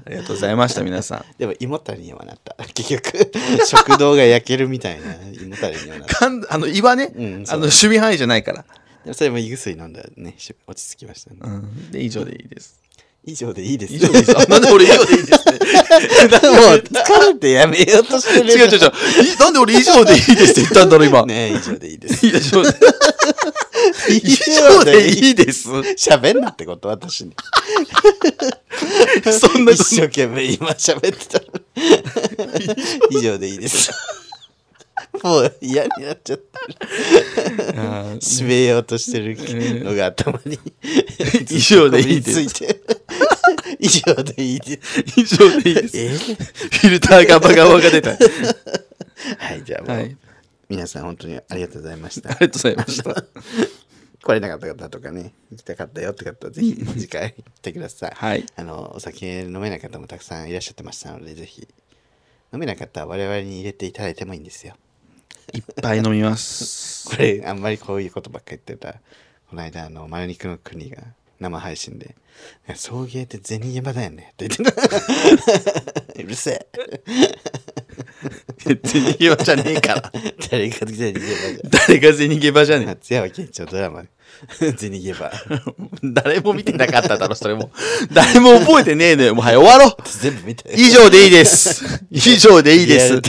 [0.07, 1.24] ありがとうございました皆さん。
[1.38, 2.57] でも胃もたれにはなった。
[2.72, 3.31] 結局、
[3.66, 6.55] 食道が焼けるみたいな胃もたれにはなった。
[6.55, 7.12] あの胃はね、
[7.48, 8.64] あの守備範囲じゃないから、
[9.04, 11.38] でもそれも胃薬飲んだらね、し落ち着きましたね。
[11.42, 12.80] うん、で以上でいいです
[13.24, 13.94] 以上でいいです。
[13.94, 18.50] 以上です あなんで俺以上でいいですってもう疲れてやめようとしてる。
[18.50, 22.26] 違う違う違ういなんで俺以上でいいですって言ったんだろう今、ね以上でいいです。
[22.26, 22.70] 以上で
[24.08, 27.32] 以上でいいです 喋んなってこと私に。
[29.38, 31.40] そんな一生懸命今喋ってた
[33.10, 33.90] 以上でいいです。
[35.22, 36.61] もう嫌になっちゃった。
[38.20, 39.37] 締めようとしてる
[39.85, 40.59] のが頭に。
[41.50, 42.40] 以上でいいです。
[43.78, 45.04] 以上でいいです。
[45.16, 46.09] 以上でいいですえ？
[46.09, 48.16] フィルターガバガバが出たは
[49.54, 50.16] い、じゃあもう、はい
[50.68, 52.37] 皆さん本当にありがとうございましたあ。
[52.40, 53.24] りがとうございました
[54.22, 58.12] 来れなかった方とかね、行きたかったよって方はぜひ次回来てください。
[58.14, 61.66] はいあの、お酒飲めない方もたくさんいらっしゃってましたので、ぜひ。
[62.52, 64.74] 飲めなかったら我々に入れていただいてもいいんですよ。
[65.52, 69.00] いっぱい飲みますこれ、あんまりこういうことばっかり言ってたら、
[69.48, 71.02] この間、あの、丸肉の国が
[71.40, 72.14] 生配信で、
[72.74, 74.82] 送迎って銭ゲバだよねって言ってた。
[76.20, 76.66] うるせえ。
[78.84, 80.12] 銭ゲバじゃねえから
[80.50, 81.70] 誰が銭ゲバじゃん。
[81.70, 84.08] 誰が銭ゲバじゃね松山健一のドラマで、
[84.76, 85.31] 銭ゲバ。
[85.50, 85.59] え
[86.03, 87.70] 誰も見てなかっただろそれも
[88.12, 90.72] 誰も覚えてねえのよもうはい終わろう全部見て。
[90.76, 93.20] 以上でいいです 以上でいいです。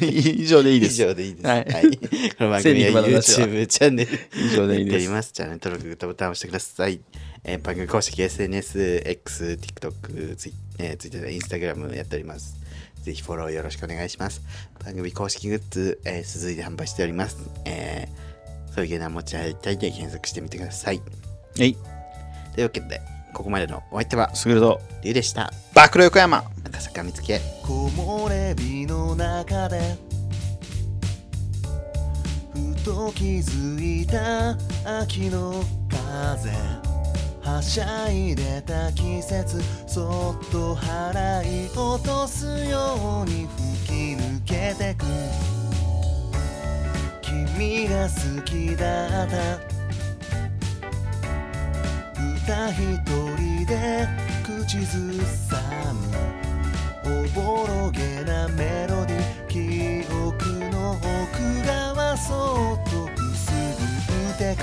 [0.00, 1.46] 以上でいいです以上でいいです。
[1.46, 2.30] ははいい。
[2.30, 5.32] この番組は YouTube チャンネル以上でいいです。
[5.32, 7.00] チャンネル登録、グッドボタンを押してください。
[7.44, 12.56] えー番組公式 SNS、X、TikTok、ツイえー、Twitter、Instagram やっております。
[13.02, 14.42] ぜひフォローよろしくお願いします。
[14.84, 17.38] 番組公式グッズ、えー、続いて販売しております。
[17.64, 18.35] えー、
[18.76, 21.00] そういう芸能持ち歩いたいで検索してみてください。
[21.58, 21.74] はい
[22.54, 23.00] というわけで、
[23.32, 24.60] ここまでのお相手は、すぐる。
[24.60, 25.50] とリュウでした。
[25.74, 27.40] 暴露横山赤坂見つけ。
[27.62, 29.96] 木漏れ日の中で
[32.52, 34.56] ふと気づいた
[35.00, 36.50] 秋の風
[37.42, 43.46] はしゃいでた季節そっと払い落とすように
[43.84, 45.04] 吹き抜けてく
[47.58, 49.56] 君が好きだった。
[52.44, 53.00] 歌一
[53.38, 54.06] 人で
[54.44, 55.56] 口ずさ
[55.94, 55.98] む
[57.02, 61.06] おぼろげなメロディ記憶の奥
[61.66, 64.62] 側そっとくすぐってく。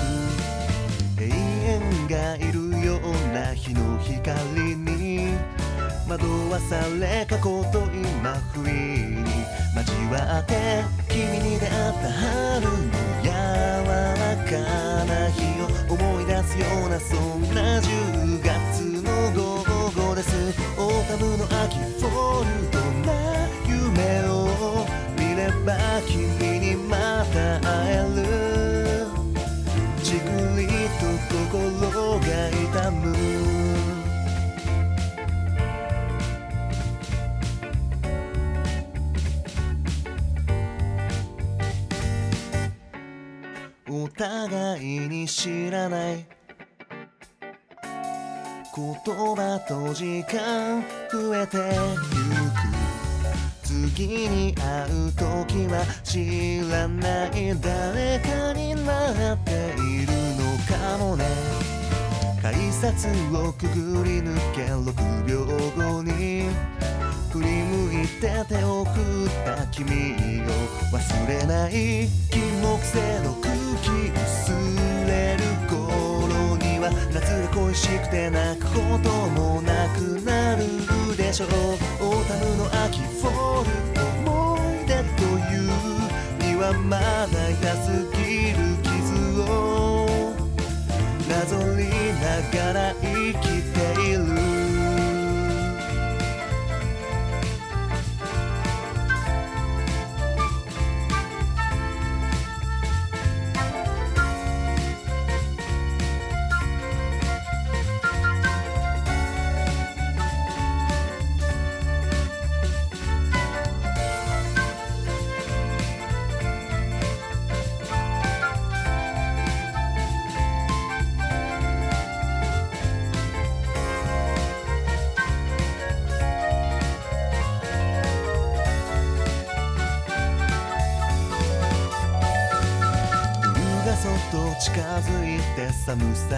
[1.20, 5.34] 永遠がいるような日の光に
[6.08, 9.24] 惑わされ過去と今不意に。
[9.76, 12.70] 交わって君に出会った春の
[13.22, 14.52] 柔らか
[15.04, 18.52] な日を思い出すようなそんな10月
[19.02, 20.28] の午後です。
[20.78, 23.12] Autumn の秋 Fall とな
[23.66, 24.32] 夢を
[25.18, 26.16] 見れば君
[26.60, 27.96] にまた会え
[28.68, 28.73] る。
[44.16, 46.24] 互いに知らない。
[48.76, 51.62] 言葉と時間増えてゆ
[52.50, 52.84] く。
[53.62, 59.50] 次に会う時は知らない誰かになって
[59.80, 61.24] いるのかもね。
[62.40, 65.44] 改札をくぐり抜け6秒
[65.76, 66.48] 後に
[67.34, 70.46] 振り向いて手を振った君を
[70.92, 71.72] 忘れない
[72.30, 74.52] 金木犀の空気薄
[75.08, 78.72] れる頃には夏が恋しくて泣くこ
[79.02, 80.62] ともなくなる
[81.16, 81.48] でしょう。
[81.48, 83.70] Autumn の秋 Fall
[84.28, 85.66] 思い出という
[86.38, 86.54] に。
[86.54, 90.32] はまだ痛すぎる傷を
[91.28, 91.82] なぞり
[92.22, 93.43] ながら生き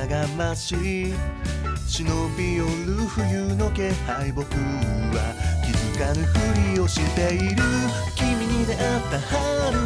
[0.07, 1.15] がまし。
[1.87, 2.05] 忍
[2.37, 5.33] び寄る冬の気配僕は
[5.65, 7.63] 気づかぬふりをしている。
[8.17, 9.86] 君に出会った春。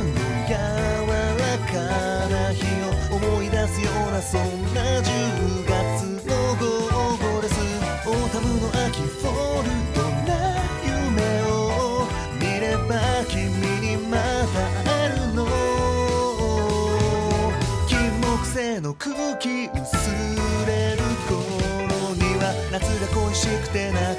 [23.72, 24.09] てな